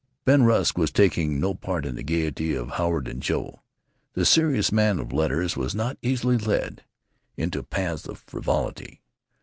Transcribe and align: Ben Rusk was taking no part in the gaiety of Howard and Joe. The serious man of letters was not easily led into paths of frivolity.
Ben 0.25 0.41
Rusk 0.41 0.79
was 0.79 0.89
taking 0.89 1.39
no 1.39 1.53
part 1.53 1.85
in 1.85 1.93
the 1.93 2.01
gaiety 2.01 2.55
of 2.55 2.69
Howard 2.69 3.07
and 3.07 3.21
Joe. 3.21 3.59
The 4.13 4.25
serious 4.25 4.71
man 4.71 4.97
of 4.97 5.13
letters 5.13 5.55
was 5.55 5.75
not 5.75 5.99
easily 6.01 6.39
led 6.39 6.83
into 7.37 7.61
paths 7.61 8.07
of 8.07 8.17
frivolity. 8.17 9.03